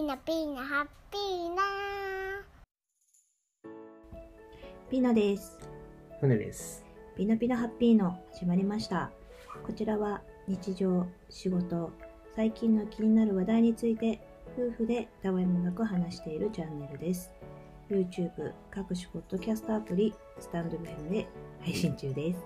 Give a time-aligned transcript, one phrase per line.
[0.00, 1.62] ーナピーナハッピーナ
[4.90, 5.58] ピーナです。
[6.18, 6.82] 船です。
[7.14, 9.10] ピナピナハッピーの始まりました。
[9.66, 11.90] こちらは日常、仕事、
[12.34, 14.20] 最近の気になる話題について
[14.56, 17.30] 夫婦でたわいもなく話しているチャンネルです。
[17.90, 21.26] YouTube、各種ポッドキャストアプリ、スタンド FM で
[21.60, 22.40] 配信中です。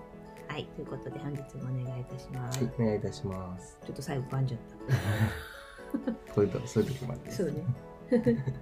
[0.49, 2.61] はい、ということで本日もお願いいたします。
[2.61, 3.77] はい、お願いいたします。
[3.85, 4.59] ちょっと最後噛んじゃっ
[6.33, 7.35] そういうとそういう時もあってた。
[7.35, 7.63] そうね。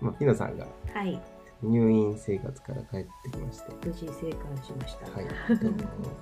[0.00, 1.20] まあ、ピノさんがはい、
[1.62, 5.10] 入院生活から帰ってきまして、無事生還しました。
[5.10, 5.66] はい、えっと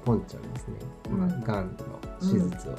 [0.05, 0.77] ポンちゃんですね、
[1.11, 1.77] まあ、うんがんの
[2.21, 2.77] 手術を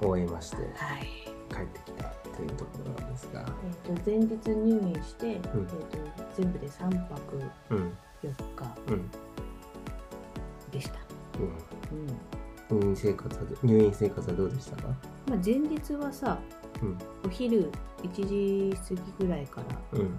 [0.00, 0.62] 終えまして、は
[0.98, 1.26] い。
[1.48, 2.04] 帰ってきた
[2.36, 3.44] というところなんですが、
[3.86, 5.48] えっ、と前日入院して、んえっ、と
[6.36, 7.36] 全部で3泊
[7.70, 9.10] うん、4日うん、
[10.70, 10.98] でした。
[11.38, 11.46] うん。
[11.46, 12.06] うん、
[12.70, 14.88] 入院生活は入院生活はどうでしたか？
[15.28, 16.38] まあ前日はさ、
[16.82, 17.70] うん、お昼
[18.02, 19.62] 1時過ぎぐらいか
[19.92, 20.16] らうん、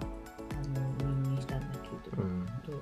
[0.52, 2.72] あの入院したんだけど、うん、と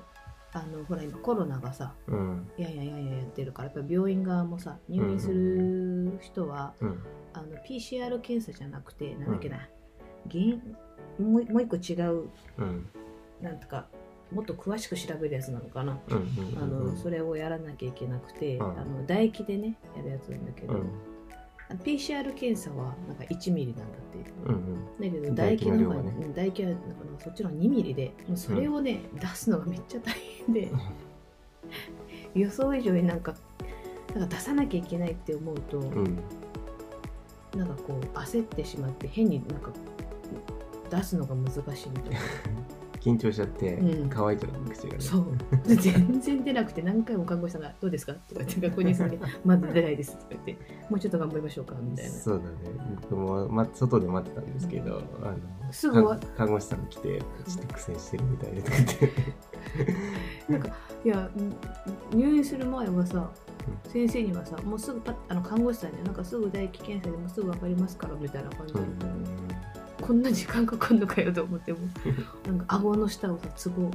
[0.53, 9.67] あのほら今コロナがさ、うん、いやいやいやいややってるから、やっぱり病院側もさ、入院する人は、うん、あの PCR 検査じゃなくて、なんだっけな、
[10.31, 10.55] 原
[11.19, 12.89] もうもう一個違う、うん、
[13.41, 13.87] なんとか、
[14.31, 15.99] もっと詳しく調べるやつなのかな。
[16.09, 18.65] あのそれをやらなきゃいけなくて、うん。
[18.65, 24.51] あの唾液でねやるやつなんだけど、うん、PCR 検査はなんか1ミリなんだって、う。
[24.51, 26.83] ん、うん、だけど唾唾液の方がねうん唾液はなんか
[27.23, 30.13] そっちの2ミリでもうそれをね、出すのがめっちゃ大
[30.45, 30.71] 変で
[32.35, 33.35] 予想以上になんか
[34.13, 36.19] なんか出さなきゃいけないって思うと、うん、
[37.55, 39.71] なんかこう焦ってしまって変になんか
[40.89, 42.19] 出すのが難しいみたいな
[43.07, 44.09] 緊張しちゃってうん。
[44.09, 44.99] 乾いちゃう口がね。
[44.99, 45.37] そう。
[45.65, 50.57] 全然出なくて何回も看護師さんが「どうですか?」とか言って学校に住んで「まだ出ないです」とか言って
[50.89, 52.11] 「もうちょっと頑張りましょうか」みたいな。
[52.11, 52.55] そうだね。
[53.01, 55.31] 僕も、ま、外で待ってたんですけど、あ
[55.65, 59.11] のすぐ看看護師さんが来てちょっと苦戦してるみたいでとか言って。
[60.51, 60.69] なんか
[61.03, 61.55] いやん
[62.15, 63.31] 入院する前はさ、
[63.85, 69.13] う先生にはさもうすぐパッあの看護師さんにはなんかすぐ唾液検査でもうすぐ分かりますからみたいな感じだったの。
[69.15, 69.25] に、
[70.07, 71.79] こんな時間かかんのかよと思っても
[72.47, 73.91] なんか顎の下をさツボ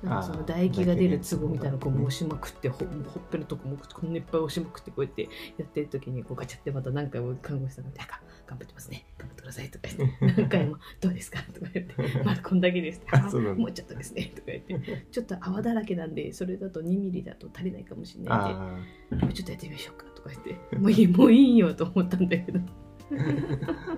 [0.00, 5.28] なんかその唾液が出るツボみたいなのこう押しまくってほほっぺのとこもこんないっぱい押しまくってこうやって
[5.58, 9.04] やってる時にこうガチャってまた何回も看護師さんが「なんか頑張ってますね。
[9.18, 11.94] 頑張ってください」とか言って何回も「どうですか?」とか言って
[12.24, 18.80] 「まだこんだけです」あそうなんだもうちょっとですね」とか言ってちょっと泡だらけなんでそれだと2ミリだと足りないかもしれないんあ
[19.10, 22.60] でもうちょっとやってみましょうかとか言ってもういい もういいよと思ったんだけど。
[22.60, 23.34] あなる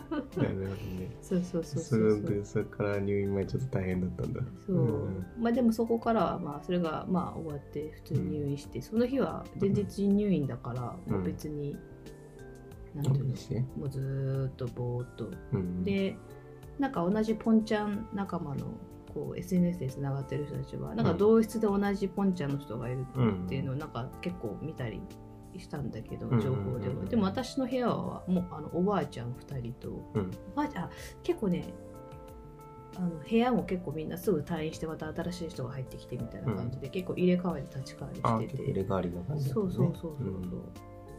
[0.06, 1.65] ほどねそうそう。
[1.65, 4.41] そうそそうれでそれから入院前ちょっと大変だったんだ。
[4.67, 5.27] そう、うん。
[5.39, 11.12] まあでもそこからはまあそれがまあ終わって普通に入院して、その日は前日入院だからうん。
[11.15, 11.77] もう別に、
[12.95, 15.31] なんていうのもうずーっとぼーっと。
[15.53, 16.17] うんで
[16.78, 18.67] なんか同じポンちゃん仲間の
[19.12, 23.05] こう SNS でつながってる人たちはなんか同室で同じポンちゃんの人がいる
[23.45, 25.03] っていうのをなんか結構見たり
[25.59, 26.97] したんだけどうん情報でうんうん。
[26.99, 27.05] うんは。
[27.11, 29.89] でも私の部屋はもうあのおばあちゃん2人と。
[30.15, 30.31] うん。
[30.53, 30.91] おばあちゃんあ
[31.23, 31.73] 結構ね
[32.97, 38.63] あの部屋も結構みんなすぐ退院してまた新しい人が入ってきてみたいな感じで、結構入れ替わり立ち替あわりしてて。
[38.65, 40.63] 入れ替わりの感じねそうそうそうそうそう、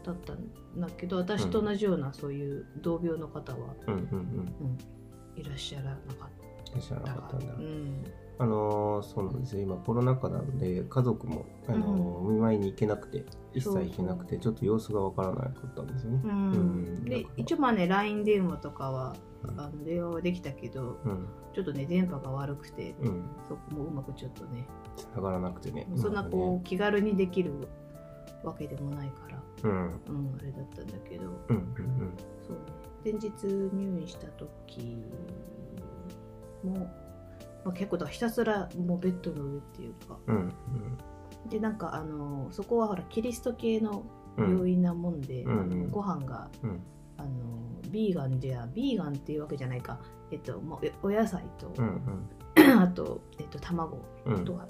[0.04, 4.08] だったんだけど私と同じようなそういう同病の方は、うんうんうん。
[4.08, 4.78] うん
[5.36, 6.28] いらっしゃらなかっ
[6.76, 7.54] うん知らなたかったんだ。
[7.54, 8.04] うん
[8.38, 9.62] あのーそうなんですよ。
[9.62, 16.20] 今コロナ禍なんで家族も、あのーお見舞いに行けなくて一切行けなくてちょっと様子がわからなかったんですよね。
[16.24, 16.52] うん。
[16.52, 17.04] うん。
[17.04, 19.60] で一応まあね LINE 電話とかはうん。
[19.60, 21.28] あの電話はできたけどうん。
[21.54, 23.22] ちょっとね電波が悪くてうん。
[23.48, 24.66] そこもうまくちょっとね
[24.96, 25.86] 繋がらなくてね。
[25.96, 27.52] そんなこう気軽にできる
[28.42, 29.76] わけでもないから、ううん。
[29.76, 31.24] うん、あれだったんだけど。
[31.48, 32.14] うんうん
[32.46, 32.56] そう。
[32.56, 34.96] ね前日入院した時
[36.64, 36.90] も、
[37.64, 40.18] まあ、結構だひたすらもうベッドの上っていうか。
[40.26, 40.52] うんうん。
[41.48, 44.04] でなんかあのそこはほらキリスト系の
[44.36, 45.60] うん病院なもんで、うん。
[45.60, 46.80] あのご飯がうん。
[47.16, 47.28] あの
[47.90, 50.00] ビーガンじゃビーガンっていうわけじゃないか
[50.32, 52.00] えっともうおお野菜と、うん
[52.56, 54.44] あと、えっと、卵うんうん。
[54.44, 54.66] とか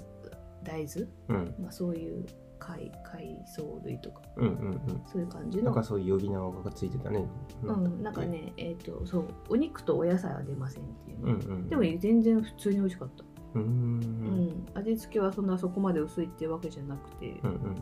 [0.63, 1.55] 大豆、うん。
[1.59, 2.25] まあ、そういう
[2.67, 4.21] 海海藻類とか。
[4.37, 5.03] うんうんうん。
[5.05, 5.65] そういう感じの。
[5.65, 7.25] なんかそういう呼び名がついてたね。
[7.63, 8.25] うん、なんか。
[8.25, 13.23] ね、えっ、と、そう、お肉とお野菜は出ませんっていうね、うんうんでも全然普通に美味しかった。
[13.53, 13.99] うーうん。
[14.47, 17.55] ん、味付けはそんなそこまで薄いっていうわけじゃなくて、うん、うん。
[17.55, 17.75] うん。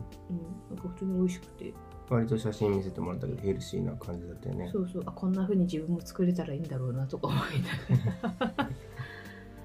[0.70, 1.74] なんか普通に美味しくて、
[2.10, 4.68] 割と写真見せてもらったけどヘルシーな感じだったよね。
[4.70, 8.70] そうそう、あ、こんな風に自分も作れたらいいんだろうなとか思いながら。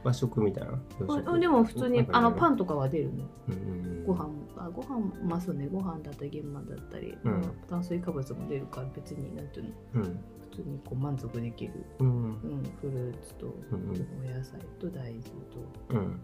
[0.04, 0.80] 和食みたいな？
[1.26, 7.32] あでも普通にあのパン、ンとかは出るのうんご飯あご飯まあそうねご飯だったり玄米だったり、うん。
[7.42, 9.72] まあ炭水化物も出るから別になんていうの。
[9.96, 10.20] うん。
[10.52, 12.08] 普通にこう満足できる、うん。
[12.08, 13.50] うん、フルーツとお
[14.28, 15.30] 野菜と大豆と、
[15.90, 15.98] うん。
[15.98, 16.12] うん。
[16.12, 16.20] っ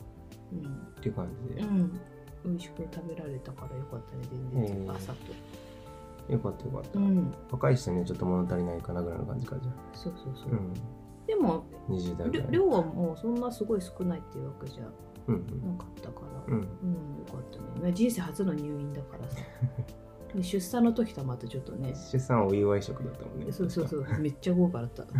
[1.00, 1.92] ていう感じで、うん、
[2.44, 4.24] 美味しく食べられたからよかったね
[4.54, 4.96] 全然、えー。
[4.96, 10.74] 朝と、よかったよかった、うん、若い人にはちょっと物足りないかなぐらいの感じかじゃそうそうそう、うん
[11.28, 14.84] でも20代ぐらいり量はもうそんなすごい少ないっていうわけじゃ
[15.28, 15.46] うん
[15.78, 17.92] なかったから、うんうんうん、よかったね。
[17.94, 19.38] 人生初の入院だからさ。
[20.36, 21.94] で出産の時とはまたちょっとね。
[21.96, 25.06] 出産はお祝い食だったもんねそうそうそう、めっちゃ豪華だった。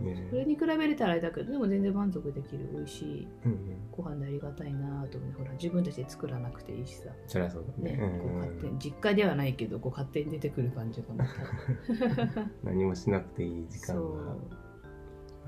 [0.00, 0.26] ね。
[0.30, 3.90] それに比べれたらあれだけど、でも全然満足できる美味しいうんうん。
[3.90, 7.10] ご飯でありがたいなと思って、ほら、自分たちで作らなくていいしさ。
[7.26, 7.96] そりゃそうだね。
[7.96, 12.44] ね、うんこう勝手に実家ではないけど、こう勝手に出てくる感じがまた。
[12.64, 13.96] 何もしなくていい時間。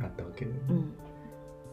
[0.00, 0.94] があったわけで、うん。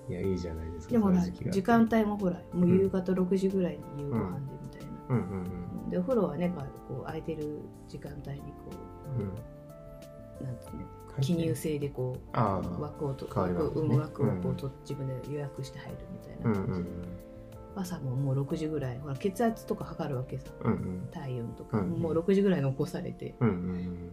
[0.09, 4.87] いやいいじゃないですかでも時間帯もほら、もう夕方6時ぐらいに夕ご飯でみたいな。
[5.09, 6.53] うんうんで、お風呂はね、
[6.87, 8.71] こう空いてる時間帯にこ
[9.17, 9.29] うんうん。
[9.29, 10.83] う、なんつうの、
[11.21, 12.37] 記入制でこう
[12.81, 13.51] 枠をとね。
[13.75, 13.99] うん。
[13.99, 17.81] 枠をこうと自分で予約して入るみたいうんな感じで、うん。
[17.81, 20.51] 朝ももう6時ぐらいほら血圧とか測るわけさ。
[20.61, 21.09] うんうん。
[21.11, 23.35] 体温とか、うんもう6時ぐらいに起こされて。
[23.39, 24.11] うんうん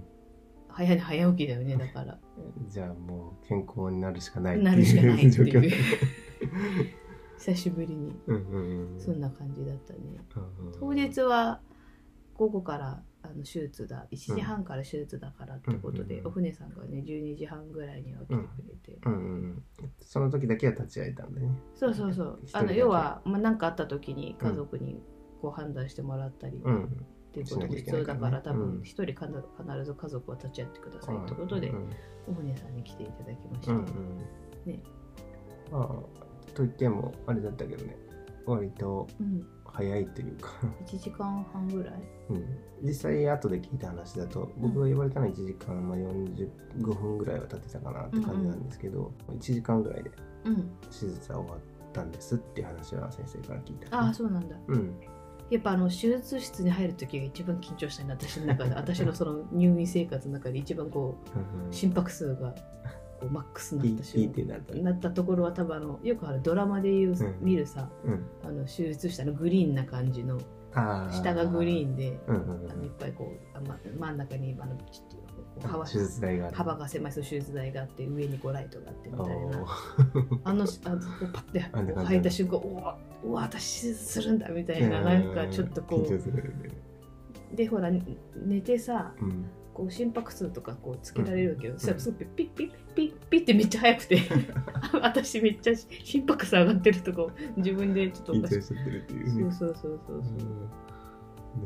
[0.76, 2.18] 早起きだよねだから。
[2.36, 2.68] うん。
[2.68, 5.70] じゃあもう健康になるしかないなるしかないっていう。
[7.38, 8.12] 久しぶりに。
[8.26, 9.00] うんうんうん。
[9.00, 10.00] そんな感じだったね。
[10.36, 10.72] うんうん。
[10.80, 11.60] 当日は
[12.36, 16.26] 午後からあの手術だ1時半から手術だからってことで、うん。
[16.26, 18.38] お船さんがね12時半ぐらいには来てく
[18.68, 19.62] れて、うんうんうん。
[20.00, 21.48] その時だけは立ち会えたんだね。
[21.74, 22.40] そうそうそう。
[22.52, 25.02] あの要は何、まあ、かあった時に家族に
[25.40, 29.26] こう判断してもらったり、うんっていうことも必要だから多分一人必
[29.84, 31.90] ず家族は立ち会ってくださいってことで、うん
[32.26, 33.86] お船さんに来ていただきました、うんうん。
[34.64, 34.82] ね。
[35.70, 37.96] まあといってもあれだったけどね。
[38.46, 40.50] 割とうん、早いというか。
[40.86, 41.94] 1時間半ぐらい。
[42.30, 42.46] うん、
[42.84, 50.10] 実際後で聞いた話だと僕が言われたのは1時間、まあ、45分ぐらいは経ってたかなって感じなんですけど、1時間ぐらいで
[50.44, 50.70] うん。
[50.90, 51.60] 手術は終わっ
[51.92, 54.56] たんですっていう話は先生から聞いた、ああそうなんだ。
[54.68, 54.94] うん。
[55.50, 61.70] やっぱあの手術室に入る時が一番緊張したね私の中で 私のその入院生活の中で一番こうんうん。
[61.70, 62.50] う心拍数が
[63.20, 65.10] こうマックスになったピーピーってなった。
[65.10, 67.34] ところは多分あのよくあるドラマでいう、うん。
[67.40, 68.26] 見るさうん。
[68.42, 70.40] あの手術したのグリーンな感じのあ
[70.74, 79.66] 下がグリーン、ンでうんうんあのいっぱいこうあ、ま、真ん中にあのちょっ幅手術台が幅が狭いそう手術台があって上にこうライトがあってみたいな。
[80.44, 82.98] あのあのこうパッて履いた瞬間うわ
[83.34, 86.70] 私手術するんだみたいななんかちょっとこ緊張うするよね
[87.54, 94.18] でほら寝てさうんこう心拍数とかこうつけられるわけよ、うんそしたらすごいピッピッピッピッピッってめっちゃ速くて。
[95.02, 99.52] 私めっちゃ心拍数上がってるとこ自分でちょっとおかしい緊張しちゃってるっていうね。
[99.52, 100.44] そうそうそうそうそう、う。
[100.44, 100.48] ん。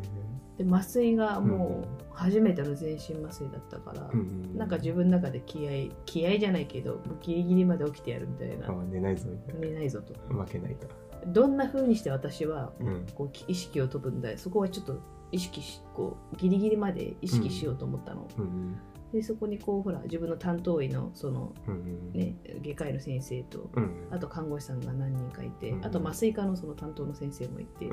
[0.02, 8.69] ねで麻酔がもう初めての全身麻酔だったから、うんなんか自分の中で気合気合じゃないけどギリギリまで起きてやるみたいな。
[8.69, 10.14] あ寝ないぞみたい寝ないぞと。
[10.34, 10.88] な負けないと。
[11.26, 13.06] どんな風にして私はうん。
[13.14, 14.38] こう意識を飛ぶんだよ。
[14.38, 14.99] そこはちょっと
[15.32, 18.78] 意識しこうギリギリまで意識しようと思ったの、うん
[19.12, 21.55] でそこにこうほら自分の担当医のその
[22.12, 27.88] ね外科医の先生とうんあと看護師さんが何人かいて、うんあと麻酔科のその担当の先生もいて、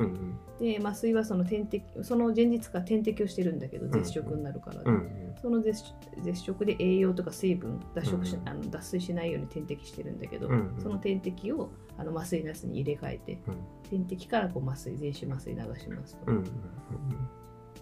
[0.60, 5.84] で麻酔はその点滴その前日から点滴をしてるんだけどん絶食になるから、うんその絶
[6.22, 10.50] 絶食で栄養とか水分脱食し、うんあの脱水しないように点滴してるんだけど、
[10.82, 13.56] その点滴をあの麻酔ナスに入れ替えてうん。
[13.90, 16.44] 点滴からこう麻酔全身麻酔流しますと、うん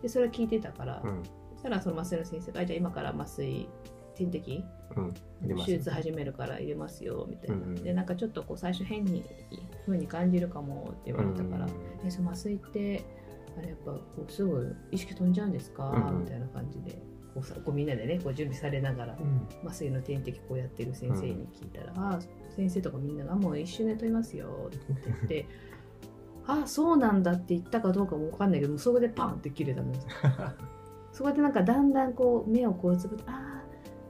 [0.01, 1.01] でそれ聞いてたから、
[1.63, 3.67] したらその麻酔の先生があ「じゃあ今から麻酔
[4.15, 4.63] 点滴
[4.97, 5.13] うん
[5.65, 7.75] 手術始めるから入れますよ」みたいな、うんうん。
[7.75, 9.23] でなんかちょっとこう最初変に
[9.85, 11.67] 風に感じるかもって言われたから
[12.05, 13.03] 「えその麻酔って
[13.57, 15.89] あれやっぱこうすぐ意識飛んじゃうんですか？
[15.89, 16.23] うんうん。
[16.23, 16.91] みたいな感じで
[17.33, 19.67] こうさこうみんなでねこう準備されながらうん。
[19.67, 22.19] 麻酔の点滴こうやってる先生に聞いたら「ああ
[22.55, 25.45] 先生とかみんながもう一瞬で飛びますよ」って言って
[26.45, 29.91] 「ああそうなんだ」って言ったかどうかも分かんないけどもうそこでパンって切れたの
[31.13, 33.63] そこでなんかだんだんこう目をこうつぶって「あ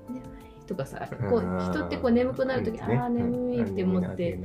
[0.09, 0.23] あ眠い」
[0.65, 4.39] とかさこう人ってこう眠くなる時「ああ眠い」って思って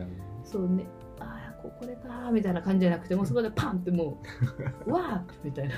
[0.45, 0.85] そうね。
[1.21, 4.21] ああここれかみたいな感じじゃなくてもうそこでパンっても
[4.87, 5.75] う「わー!」みたいな。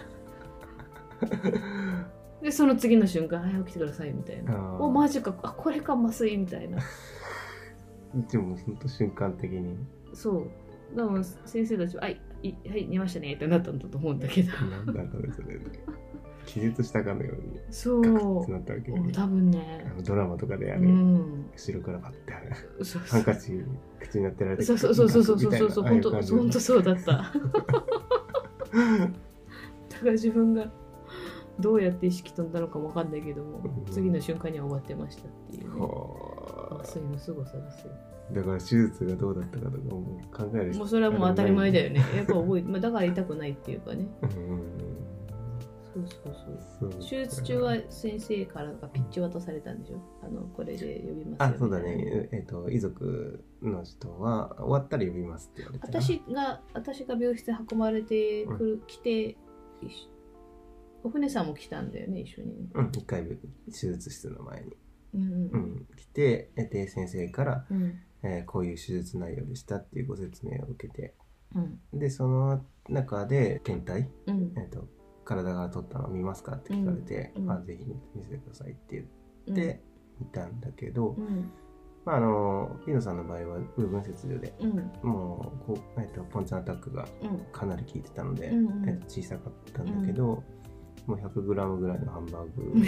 [2.40, 4.58] でその次の瞬間「はい起きてください」みたいな。
[4.80, 5.36] おマジか。
[5.42, 6.78] あこれか麻酔みたいな。
[8.30, 9.76] でも本当瞬間的に。
[10.14, 10.96] そう。
[10.96, 14.52] でも先生たちは「はいいはい寝ましたね」ってなったんだと思うんだけど。
[14.66, 15.64] なんだろうねそれね
[16.46, 18.50] 気絶したかのようにそう。
[18.50, 19.12] なったわけね。
[19.12, 19.86] 多分ね。
[19.90, 21.50] あのドラマとかであうれ、ん。
[21.56, 22.12] 後ろからパッ
[22.78, 23.52] てそうハンカチ
[24.00, 25.84] 口になってられてそうそうそうそうそうそうそう。
[25.84, 27.12] 本当みたいなああいう感じ本当そうだった。
[27.12, 27.22] だ
[29.98, 30.70] から自分が
[31.58, 33.92] どうやって意識飛んだのかもわかんないけどもうん。
[33.92, 35.80] 次の瞬間には終わってましたっていうね。
[35.80, 37.92] は麻酔の凄さですよ。
[38.30, 42.00] あだから手術がどうだったかとかも考えるもうそれはもう当たり前だよね。
[42.16, 44.06] やっぱ覚えて、まあ、だから痛くないっていうかね。
[44.22, 44.62] うん
[45.92, 46.06] そう
[46.80, 47.00] そうそう。
[47.00, 50.00] 手術中は先生からがピッチ渡されたんでしょ？
[50.22, 52.28] あのこれで呼びますよあそうだね。
[52.32, 56.00] えっ、と遺族の人は終わったら呼びますって言われてな。
[56.00, 59.36] 私が私が病室に運ばれてくる、来て
[59.82, 60.08] 一緒。
[61.02, 62.70] お船さんも来たんだよね一緒にね。
[62.74, 64.76] うん一回手術室の前に、
[65.14, 67.98] うんううんん、来てえで先生から、うん。
[68.22, 71.14] えーこういう手術内容でしたっていうご説明を受けて。
[71.54, 71.98] うん。
[71.98, 74.52] でその中で検体、うん。
[74.56, 74.86] えー、と
[75.30, 76.56] 体が取ったの見ますか？
[76.56, 77.50] って聞かれて、うんうん。
[77.52, 77.84] あぜひ
[78.14, 79.80] 見せてくださいってうん言って
[80.20, 81.50] 見たんだけど、うん。
[82.04, 85.08] まあ、あのピノさんの場合は部分切除でうん。
[85.08, 87.38] もうこう、えー、とポンチャンアタックがうん。
[87.52, 88.88] かなり効いてたので、うんうん。
[88.88, 90.42] えーと小さかったんだけど、
[91.06, 92.84] もう 100g ぐらいのハンバーグ。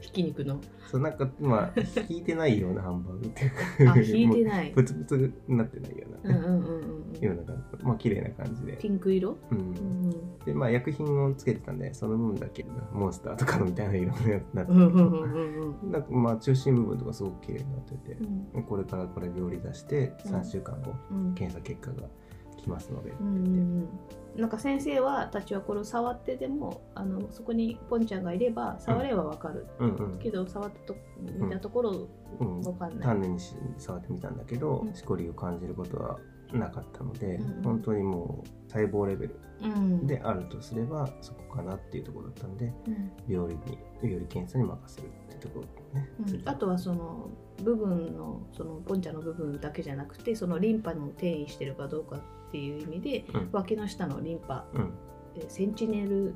[0.00, 0.60] ひき肉の。
[0.90, 3.50] そうなんかまあ引いてないようなハンバーグっていう
[3.86, 4.70] かあ引いてもない。
[4.70, 7.84] うブツブツになってないような、うんうんうんうんような感じ。
[7.84, 9.36] まあ綺麗な感じで、ピンク色？
[9.50, 9.58] うん。
[9.58, 10.38] うん。
[10.44, 15.28] でまあ薬品をつけてたんでその分だけモンスターとかのみたいな色になってうんうんうんう
[15.64, 15.92] んうん。
[15.92, 18.18] なんかまあ中心部分とかすごく綺麗になってて
[18.54, 18.62] う、ん。
[18.64, 21.34] これからこれ料理出してうん3週間後、うん。
[21.34, 22.08] 検査結果が
[22.56, 23.88] 来ますので、うんうんうん。
[24.36, 29.94] なんか先生はたちはこれを触ってでもあのそこにポンちゃんがいれば触ればわかる、うん。
[29.96, 30.96] うんけど触ったと
[31.38, 32.08] 見たところ
[32.40, 32.60] うん。
[32.60, 34.94] わかんない、丹念にし触ってみたんだけど、うん。
[34.94, 36.18] しこりを感じることは
[36.58, 37.62] なかったので、うん。
[37.62, 40.06] 本当にもう細胞レベルうん。
[40.06, 43.12] であるとすればそこかなっていうところだったんでうん。
[43.28, 46.48] 病理に病理検査に任せるっていうところね、うん。
[46.48, 47.30] あとはその
[47.62, 53.48] 部分のそのポンちゃんの部分だけじゃなくてそのリンパの転移してるかどうかっていう意味で、うん。
[53.52, 54.66] 脇の下のリンパ。
[54.74, 54.92] うん。
[55.36, 56.34] えーセンチネル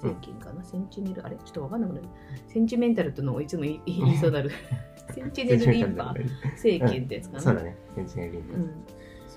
[0.00, 1.24] 細菌かな、センチネル？
[1.26, 1.36] あれ？
[1.36, 2.08] ちょっとわかんなくなる。
[2.46, 4.50] センチメンタルってのをいつも 言いそうになる。
[5.12, 6.14] センチネルリンパ
[6.56, 7.76] 細菌ってやつかな、そうだね。
[7.94, 8.70] センチネルリンパ、うん、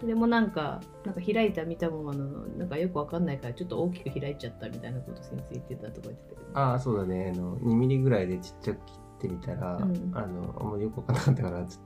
[0.02, 2.26] それもなんかなんか開いた見たままの
[2.58, 6.60] なんかよくわかんないからちょっと大きく開いちゃったみたいなこと先生言ってたとか言ってたけど。
[6.60, 7.32] ああそうだね。
[7.36, 10.12] あの2ミリぐらいでちっちゃく切ってみたら、うん。
[10.16, 11.84] あのあんまりよくわかんなかったからちょっ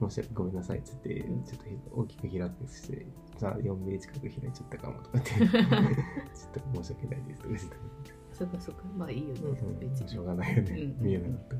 [0.00, 1.44] と申し訳ごめんなさいっつって、うん。
[1.44, 1.64] ちょっと
[2.00, 3.06] 大きく開くして
[3.36, 5.30] さ4ミリ近く開いちゃったかもとかって。
[5.36, 5.52] ちょっ
[6.72, 7.76] と申し訳ないですとか言ってた
[8.38, 8.84] そっかそっか。
[8.96, 9.78] まあいいよね、うん。
[9.78, 10.08] 別に。
[10.08, 11.04] しょうがないよね、うん。
[11.04, 11.56] 見えなかった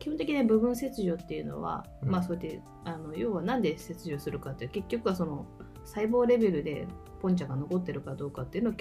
[0.00, 2.10] 基本的には部分切除っていうのは、うん。
[2.10, 5.46] まあそうやってあの要はなんで切除するかって結局はその
[5.84, 6.86] 細胞レベルで
[7.22, 8.72] ポンチャが残ってるかどうかっていうのを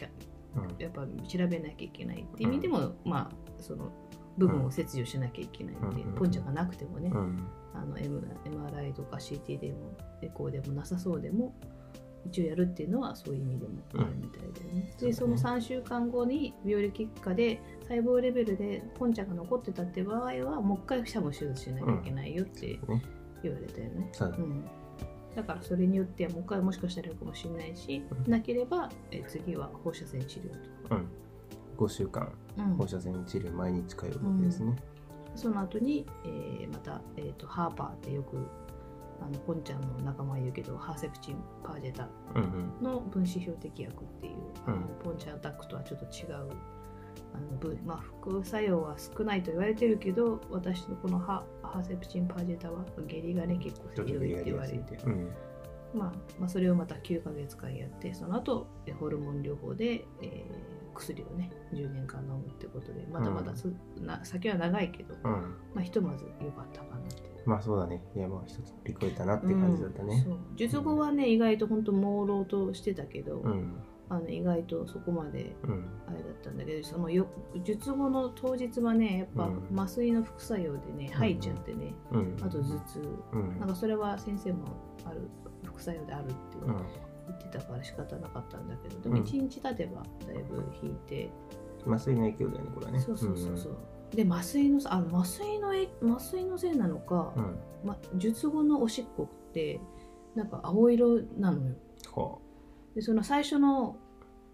[0.56, 0.76] うん。
[0.80, 3.92] やっぱ調べなきゃいけないっていう意味でも、まあその
[4.38, 6.16] 部分を切除しなきゃいけないん。
[6.16, 7.48] ポンチャがなくてもね、うん。
[7.74, 11.54] あの M MRI とか CT でもエコーでもなさそうでも
[12.30, 14.94] 一応やるっていうのはそういう意味でもあるみたいだよね。
[15.00, 15.08] うん。
[15.08, 23.02] でその3週間後に病理結果で細胞レベルでポンチャが残ってたって場合はもう一回シャム手術しなきゃいけないよってね
[23.44, 24.10] 言われたよね。
[24.12, 24.44] そうだね。
[24.44, 24.66] うん。
[25.36, 28.32] だからそれによってはもう一回もしかしたらやるかもしれないし、うん。
[28.32, 30.50] なければえ次は放射線治療
[30.84, 31.08] とか、うん。
[31.78, 32.76] 5週間うん。
[32.76, 34.76] 放射線治療毎日通うわけですね、
[35.36, 38.38] その後に、えーまた、えー、とハーパーってよく
[39.22, 42.46] あのポンちゃんの仲間言うけどハーセプチンパージェタうんう
[42.82, 42.84] ん。
[42.84, 44.34] の分子標的薬っていう、
[44.66, 46.52] あのうんポンチャンアタックとはちょっと違う
[47.34, 55.32] あの分、まあ、副作用は少ないと言われてるけど私のこのハハーセプチンパージェタは下痢がね結構ひどいって言われててうん。
[55.94, 65.22] まあ、まあそれをまた9ヶ月間やってその後えホルモン療法で、えー薬をね10年間飲むってことでまだまだす、な先は長いけど、うん。
[65.74, 68.04] まあ、ひとまず良かったかなってまあそうだね。
[68.16, 70.24] いやまあ一つ乗り越えたなって感じだったね。
[70.26, 70.38] そう。
[70.56, 73.76] 術後はね意外と本当朦朧としてたけど、うん。
[74.12, 75.86] あの意外とそこまでうん。
[76.08, 77.28] あれだったんだけどそのよ
[77.64, 79.80] 術後の当日はねやっぱうん。
[79.80, 82.38] 麻酔の副作用でね吐いちゃってね、うん。
[82.42, 83.02] あと頭痛。
[83.34, 83.60] うん。
[83.60, 84.66] なんかそれは先生も
[85.06, 85.30] ある
[85.64, 86.76] 副作用であるってうん。
[87.28, 89.24] 言ってたから仕方なかったんだけどでもうん。
[89.24, 91.30] 1日経てばだいぶ引いて、
[91.86, 93.00] 麻酔の影響だよねこれはね。
[93.00, 93.78] そうそうそうそう、
[94.16, 99.80] で麻酔のあの麻酔のえ麻酔のせいなのか、うん、うんま、術後のおしっこって
[100.36, 101.76] なんか青色なのよ。
[102.14, 102.38] は
[102.96, 103.96] でその最初の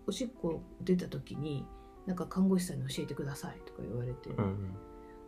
[0.08, 1.66] おしっこ出た時に
[2.06, 4.76] なんか看護師さんに教えてくださいとか言われて、あうん。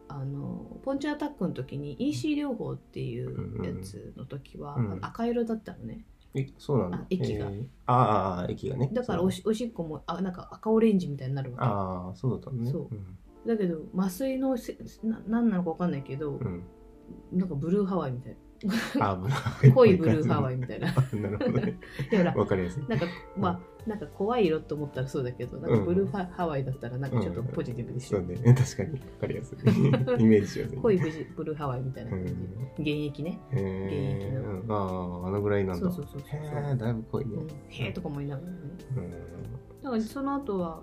[0.09, 4.99] あのポンチアタックの時に EC 療法っていうやつの時は、うん。
[5.01, 6.05] 赤色だったのね。
[6.35, 6.97] えそうなんだ。
[6.99, 7.47] あ駅が。
[7.47, 7.49] え。
[7.49, 8.89] ーああああ駅がね。
[8.93, 12.71] だからおしおしっこもあなんか赤オレンジみたいになるわああそうだったのね。
[12.71, 16.63] そうんだけど麻酔のせな何なのか分かんないけど、うん。
[17.31, 18.37] なんかブルーハワイみたい
[18.99, 19.71] あブルーハワイ。
[19.73, 20.87] 濃いブルーハワイみたいな。
[20.93, 21.79] なるほどね。
[22.11, 22.85] でほらわかりやすい。
[22.87, 23.05] なんか
[23.37, 28.35] まあなんか怖い色と思ったらそうだけどなんかブルーハハワイだったらなんかちょっとポジティブでしょ、そうね。
[28.53, 28.99] 確かに。
[28.99, 29.57] わかりやすい。
[30.21, 30.97] イメージしやすい濃い
[31.35, 32.11] ブルーハワイみたいな。
[32.11, 32.37] う感じ、ん
[32.79, 34.41] 現役ね、現役の。
[34.41, 34.71] うん。
[34.71, 35.81] あああのぐらいなんだ。
[35.81, 37.35] そうそうそうそうへえだいぶ濃いね。
[37.35, 38.57] うん、へえとか思いながらね。
[38.97, 39.11] うん。
[39.83, 40.81] だからその後は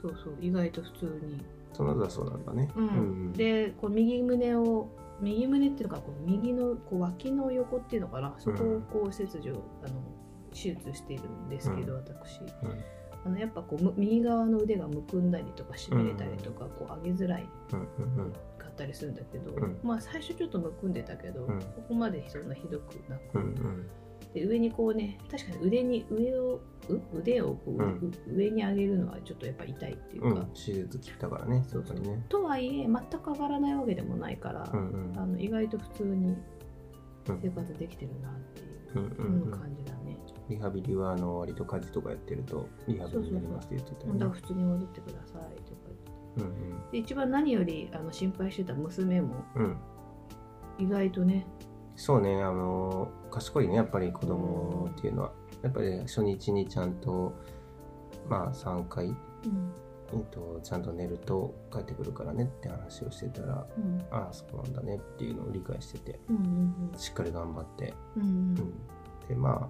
[0.00, 1.44] そうそう意外と普通に。
[1.72, 2.68] その後はそうなんだね。
[2.76, 4.88] うん、でこう右胸を
[5.20, 8.34] 右胸っていうのかこう右のこう脇の横っていうのかな？
[8.38, 9.52] そこをこう切除
[9.84, 9.94] あの
[10.52, 12.40] 手術しているんですけど、私。
[13.22, 17.46] あのやっぱこうむ右側の腕がむくんだりとかしびれたりとか、こう上げづらい
[18.58, 19.78] かったりするんだけど、うん。
[19.82, 21.58] まあ最初ちょっとむくんでたけど、うん。
[21.60, 23.38] ここまでそんなひどくなく、
[24.34, 28.12] で上にこうね確かに腕に上をう腕をこう、うん。
[28.28, 30.46] う上に上げるのはちょっとやっぱ痛いっていうか、うん。
[30.54, 32.24] 手術切ったからねそうそね。
[32.28, 35.18] とはいえ全く上がらないわけでもないから、うんうん。
[35.18, 36.36] あの意外と普通に
[37.28, 37.40] うん。
[37.42, 39.40] 生活できてるなっていう、うんううん。
[39.40, 40.18] んうん感じだね。
[40.48, 44.18] リハビリはあの割と家事とかやってるとリハビリになりますって言ってたよね。
[44.18, 45.80] だから普通に戻ってくださいとか
[46.38, 49.64] うんで一番何よりあの心配してた娘もうん。
[49.64, 49.76] うん
[50.78, 51.46] 意外とね。
[51.94, 55.32] そうねあの賢いねやっぱり子供っていうのは。
[55.62, 57.34] やっぱり初日にちゃんと
[58.28, 59.14] まあ3回、うん。
[60.12, 64.00] えっと、ちゃんと寝ると帰ってくるからねって話をしてたらうん。
[64.10, 68.28] ああそうなんだねっていうのを理解しててうんうんしっかり頑張って、うんうん。
[68.28, 68.56] うん、
[69.28, 69.68] でまあ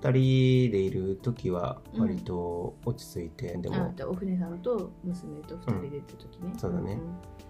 [0.00, 6.98] 2人でいる時は割と落ち着いて、でもあでお船さんと娘と二人でって時ね、そうだね。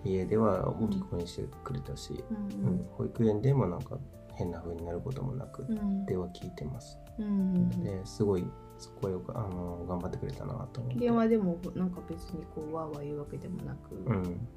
[0.04, 2.68] 家では大きい声にしてくれたし、うん。
[2.68, 2.86] うん。
[2.96, 3.98] 保育園でもなんか
[4.40, 5.66] 変な風になることもなく
[6.06, 7.26] では聞いてます、うん。
[7.26, 8.44] うんですごい
[8.78, 11.00] そこはよくあの頑張ってくれたなと思って。
[11.00, 14.48] 電話でもなんか別にこうわーわー言うわけでもなく、うん。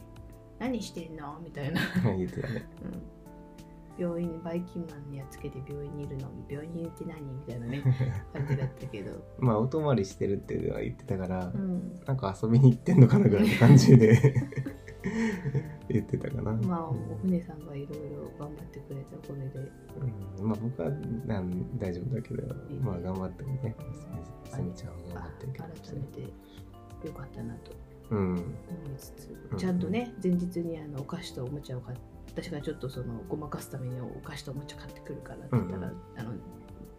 [0.59, 1.37] 何してんの？
[1.43, 1.81] みたいな、
[2.15, 2.65] 言ってたね。
[2.85, 3.01] うん、
[3.97, 6.29] 病院にバイキンマンにやっつけて病院にいるの？
[6.49, 7.21] 病院にいるって何？
[7.21, 7.83] みたいなね
[8.33, 14.17] 感じだったけど、まあお泊まりしてるって言ってたから、うん、なんか遊びに行ってんのかなぐらいの感じで
[15.89, 19.71] 言ってたかな、まあお船さんがいろいろ頑張ってくれたおかげで。
[20.39, 20.47] うん。
[20.47, 20.89] まあ僕は
[21.25, 22.81] なん大丈夫だけど、いいね。
[22.81, 23.75] まあ頑張ってもね
[24.49, 24.91] すみちゃん。
[24.91, 27.71] は頑張ってるけど改めてよかったなと
[28.11, 28.33] うん。
[28.33, 28.43] 思い
[28.97, 31.97] つつ、うんちゃんとね前日にあのお菓子とおもちゃを買っ
[32.33, 36.33] 私がちょっとそのごまかすためにお菓子とおもちゃ買ってくるからって言ったら、うんあの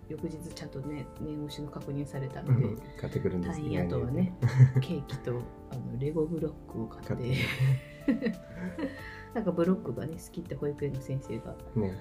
[0.06, 2.78] 翌日ちゃんとね念押しの確認されたうので、ん。
[3.00, 4.34] 買ってくるんです隊員後はね
[4.82, 7.16] ケーキとあのレゴブロックを買って。
[7.16, 8.32] て
[9.34, 11.94] なんかブロックがね好きって保育園の先生がね。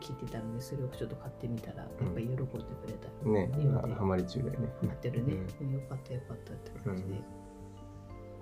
[0.00, 2.52] 聞いてたのでそれをちょっと買ってみたらやっぱり喜んでく
[2.86, 3.50] れた、ね。
[3.94, 4.68] ハマり中だよね。
[4.92, 5.72] ってるね、うん。
[5.72, 7.14] よかったよかったって感じで、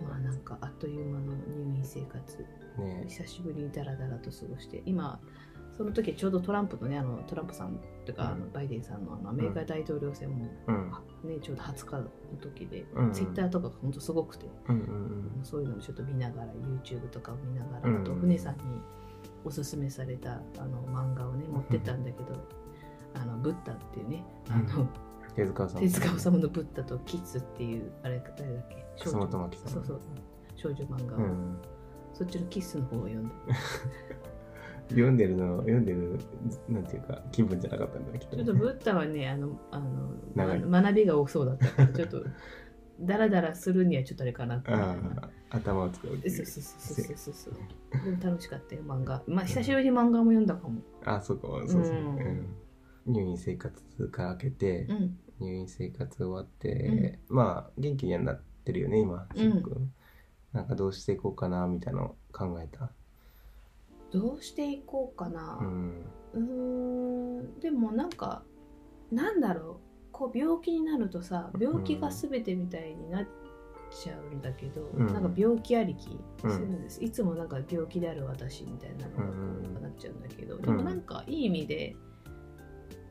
[0.03, 2.39] まあなんかあっという間の入院生活。
[2.79, 3.05] ね。
[3.07, 4.83] 久しぶりにダラダラと過ごして。
[4.87, 5.21] 今
[5.77, 8.29] その時ちょうどトランプのねあのトランプさんとか、うん。
[8.29, 10.93] あのバイデンさんのあのアメリカ大統領選も、うん。
[11.29, 12.05] ね、ちょうど20日の
[12.41, 14.47] 時で、うんツイッターとかが本当すごくて、
[15.43, 16.53] そういうのもちょっと見ながら
[16.83, 18.63] YouTube とかを見ながら、うんあと船さんに
[19.45, 22.47] おすすめされたあの漫画をね持ってったんだけど、
[23.15, 24.89] あのブッダっていうねあの、うん
[25.37, 28.85] 手塚さん手塚治虫のブッダとキッズっていうあれ誰だっけ？
[29.05, 30.01] 楠本真希さんそうそう。
[30.57, 31.59] 少女漫画を、うん。
[32.13, 33.31] そっちのキッスの方を読んで
[34.91, 36.21] 読んでるの読んでる
[36.69, 38.45] なんていうか気分じゃなかったんだきっとね。
[38.45, 40.13] ちょっとブッダはねあのあの、
[40.69, 42.25] ま学びが多そうだったからちょっと
[43.01, 44.63] ダラダラするにはちょっとあれかな
[45.51, 47.55] 頭を使うそうそうそうそうそうそう。
[48.05, 49.23] でも楽しかったよ漫画。
[49.27, 50.81] まあ久しぶりに漫画も読んだかも。
[51.05, 52.19] あそうかそうそう、うん。
[52.19, 52.57] うん。
[53.07, 53.75] 入院生活
[54.13, 59.81] が明けて、うん入院生活終わって、まあ元気にはなってるよね今すごく、
[60.53, 62.91] なんかどうしていこうかなみたいなの考えた。
[64.13, 65.59] どうしていこうかな。
[66.35, 67.61] うん。
[67.61, 68.43] でもなんか
[69.11, 69.85] なんだろう。
[70.17, 73.27] こう病気になるとさ病気が全てみたいになっ
[73.91, 75.13] ちゃうんだけど、うん。
[75.13, 81.97] なんか病気ありきするんです、いつもなんか病気である私みたいなのがこうんうなっちゃうんだけど、でもなんかいい意味で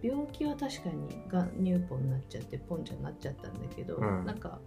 [0.04, 4.26] 病気は確かにが乳ポンになっちゃってポンちゃんになっちゃったんだけど、うん。
[4.26, 4.60] なんか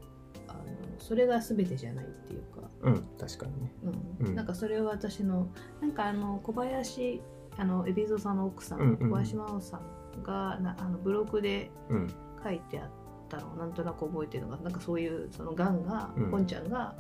[0.48, 0.60] あの
[0.98, 3.72] それが全てじゃないっていうか、うん確かにね。
[4.20, 4.28] うん。
[4.28, 4.34] うん。
[4.34, 5.48] なんかそれは私の
[5.82, 7.20] なんかあの小林
[7.58, 12.08] あの海老蔵さんの奥さん、うんうん小林真央さんがなあのブログでうん。
[12.42, 12.90] 書いてあっ
[13.28, 16.30] たのをなんとなく覚えてるのがなんかそういうそのがんが、うん。
[16.30, 16.94] ポンちゃんが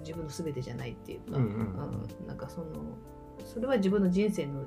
[0.00, 2.08] 自分の全てじゃないっていうか、うん。
[2.26, 2.66] なんかその
[3.44, 4.64] それは自分の人生の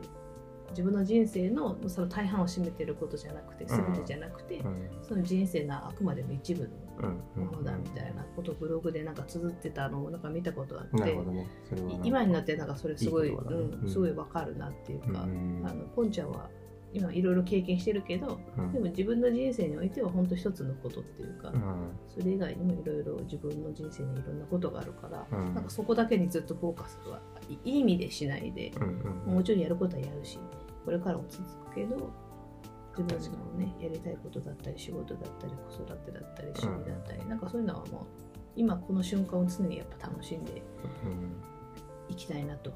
[0.69, 3.67] 自分の人生のその大半を占めてることじゃなくてん。
[3.67, 4.89] 全てじゃなくて、うん。
[5.01, 11.47] その人生のあくまでも一部うんのものだみたいなことをブログでなんか綴ってたのをなんか見たことあってね。
[12.03, 13.89] 今になってなんかそれすごいいいねうん、うん。
[13.89, 15.63] すごいわかるなっていうか、うん。
[15.65, 16.49] あのポンちゃんは
[16.93, 18.71] 今いろいろ経験してるけどうん。
[18.73, 21.89] でも自分の人生においては本当一つのことっていうか、うん。
[22.07, 25.53] それ以外にもいろいろ自分の人生にいろんなことがあるから、うん。
[25.53, 27.19] なんかそこだけにずっとフォーカスは
[27.49, 28.83] いいい意味でしないで、うん
[29.27, 30.39] うんもちろんやることはやるし
[30.85, 32.11] これからも続くけど
[32.97, 38.01] 自分のねやりたいことだったり仕事だったり子育てだったり趣味だったり、なんかそういうのはもう
[38.55, 40.63] 今この瞬間を常にやっぱ楽しんで
[41.05, 41.35] うん。
[42.09, 42.71] いきたいなと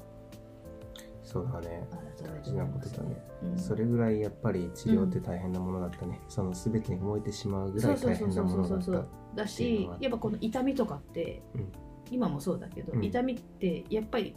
[1.22, 1.86] そうだね。
[2.22, 3.16] 大事なことだね。
[3.42, 3.58] うん。
[3.58, 9.04] それぐらいやっぱり治療って大変なものだったね、その全てに燃えてしまうぐらい大変なものだった
[9.34, 11.72] だしやっぱこの痛みとかって、うん。
[12.10, 13.04] 今もそうだけど、うん。
[13.04, 14.36] 痛みってやっぱり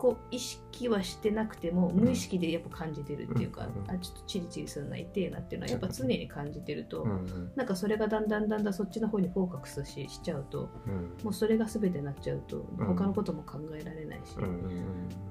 [0.00, 11.22] こう意識はしてなくても無意識でやっぱ感じてるっていうか、うんあちょっとチリチリするな痛えなっていうのはやっぱ常に感じてると、うんうんなんかそれがだんだんだんだんそっちの方にフォーカスししちゃうとうん。
[11.22, 14.50] もうそれが全てになっちゃうとうん他のことも考えられないし、うんうん。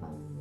[0.04, 0.39] あの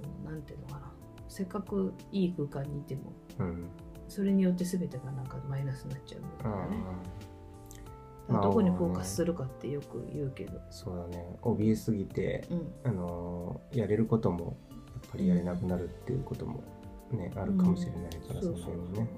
[0.49, 0.93] ていうのかな。
[1.29, 3.47] せっかくいい空間にいてもうん。
[3.47, 3.71] うん
[4.09, 8.43] それによって全てがなんかマイナスになっちゃうみたいなね。
[8.43, 11.37] どこにフォーカスするかってよく言うけど、そうだね。
[11.43, 16.63] 怯えすぎて、うん、あのーやれることもやっぱりやれなくなるっていうことも
[17.11, 19.09] ね、あるかもしれないから、その辺もね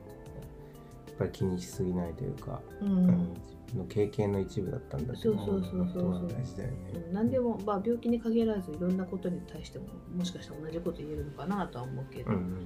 [1.20, 3.06] ぱり気にしすぎないというか、ううん。
[3.06, 6.28] ん自分の経験の一部だったんだってそうそうそうそう。
[6.28, 6.76] 大事だよね。
[7.06, 7.12] うん。
[7.12, 12.48] 何でも、まあ、病気に限らずいろんなことに対してももしかしたら同じこと言えるのかなとは思うけど、うんうんうん。
[12.48, 12.64] うん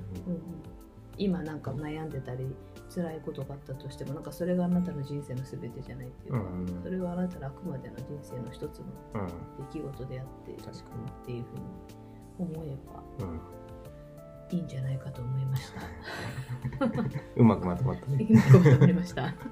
[1.17, 2.45] 今なんか悩んでたり
[2.93, 9.29] 辛いことがあったとしてもなんかそれがあなたの人生の全てじゃないっていうか、うんうんそれはあなたのあくまでの人生の一つのうんうん
[9.71, 10.85] 出来事であって確か
[11.23, 13.41] っていうふうに思えばうん
[14.51, 15.81] いいんじゃないかと思いました。
[17.37, 18.23] うまくまとまったね。
[18.23, 19.35] いいこと思いました。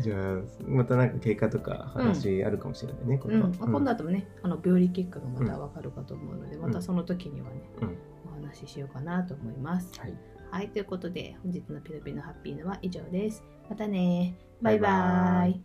[0.00, 10.00] じゃあまたなんか経過とか話あるかもしれないね、これはうんまあ、今度あともね、あの病理結果がまたわかるかと思うので、んまたその時にはね、うんお話ししようかなと思います。
[10.00, 10.14] はい
[10.50, 13.44] はい、ということで、本日のピロピロハッピーのは以上です。
[13.68, 15.62] またねバイババイ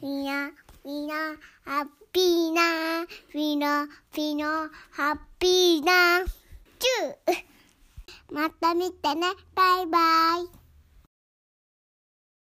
[0.00, 0.71] バイイ。
[0.84, 1.14] みん、な、
[1.64, 10.61] ハッピーな、みな、みな、ハッピーな、チューまた見てね、バイバイ。